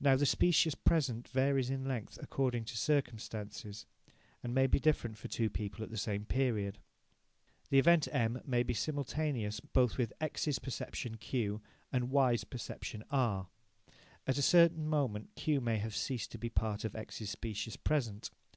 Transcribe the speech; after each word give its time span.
Now 0.00 0.16
the 0.16 0.26
"specious 0.26 0.74
present" 0.74 1.28
varies 1.28 1.70
in 1.70 1.84
length 1.86 2.18
according 2.20 2.64
to 2.64 2.76
circumstances, 2.76 3.86
and 4.42 4.52
may 4.52 4.66
be 4.66 4.80
different 4.80 5.16
for 5.16 5.28
two 5.28 5.48
people 5.48 5.84
at 5.84 5.90
the 5.90 5.96
same 5.96 6.24
period. 6.24 6.80
The 7.68 7.78
event 7.78 8.08
M 8.10 8.40
may 8.44 8.64
be 8.64 8.74
simultaneous 8.74 9.60
both 9.60 9.96
with 9.96 10.12
X's 10.20 10.58
perception 10.58 11.18
Q 11.18 11.62
and 11.92 12.10
Y's 12.10 12.42
perception 12.42 13.04
R. 13.12 13.46
At 14.26 14.38
a 14.38 14.42
certain 14.42 14.88
moment 14.88 15.30
Q 15.36 15.60
may 15.60 15.78
have 15.78 15.94
ceased 15.94 16.32
to 16.32 16.38
be 16.38 16.50
part 16.50 16.84
of 16.84 16.96
X's 16.96 17.30
specious 17.30 17.76
present. 17.76 18.32